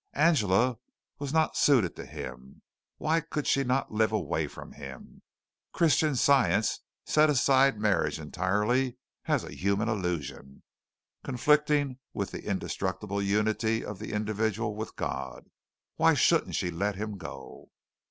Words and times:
Angela 0.15 0.79
was 1.19 1.31
not 1.31 1.55
suited 1.55 1.95
to 1.95 2.07
him. 2.07 2.63
Why 2.97 3.19
could 3.19 3.45
she 3.45 3.63
not 3.63 3.91
live 3.91 4.11
away 4.11 4.47
from 4.47 4.71
him? 4.71 5.21
Christian 5.73 6.15
Science 6.15 6.79
set 7.05 7.29
aside 7.29 7.79
marriage 7.79 8.19
entirely 8.19 8.97
as 9.25 9.43
a 9.43 9.53
human 9.53 9.89
illusion, 9.89 10.63
conflicting 11.23 11.99
with 12.15 12.31
the 12.31 12.43
indestructible 12.43 13.21
unity 13.21 13.85
of 13.85 13.99
the 13.99 14.11
individual 14.11 14.75
with 14.75 14.95
God. 14.95 15.45
Why 15.97 16.15
shouldn't 16.15 16.55
she 16.55 16.71
let 16.71 16.95
him 16.95 17.19
go? 17.19 17.69